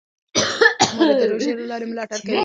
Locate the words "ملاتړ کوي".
1.91-2.37